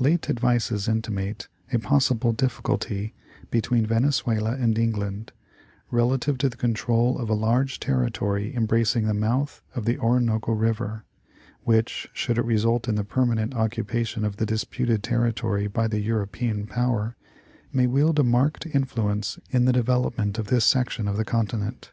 Late 0.00 0.28
advices 0.28 0.88
intimate 0.88 1.46
a 1.72 1.78
possible 1.78 2.34
difiiculty 2.34 3.12
between 3.48 3.86
Venezuela 3.86 4.54
and 4.56 4.76
England 4.76 5.30
relative 5.92 6.36
to 6.38 6.48
the 6.48 6.56
control 6.56 7.16
of 7.16 7.30
a 7.30 7.34
large 7.34 7.78
territory 7.78 8.52
embracing 8.56 9.04
the 9.06 9.14
mouth 9.14 9.62
of 9.76 9.84
the 9.84 9.96
Orinoco 9.96 10.50
River, 10.50 11.04
which, 11.62 12.08
should 12.12 12.38
it 12.38 12.44
result 12.44 12.88
in 12.88 12.96
the 12.96 13.04
permanent 13.04 13.54
occupation 13.54 14.24
of 14.24 14.38
the 14.38 14.46
disputed 14.46 15.04
territory 15.04 15.68
by 15.68 15.86
the 15.86 16.00
European 16.00 16.66
power, 16.66 17.14
may 17.72 17.86
wield 17.86 18.18
a 18.18 18.24
marked 18.24 18.66
influence 18.66 19.38
in 19.52 19.64
the 19.66 19.72
development 19.72 20.40
of 20.40 20.48
this 20.48 20.64
section 20.64 21.06
of 21.06 21.16
the 21.16 21.24
continent. 21.24 21.92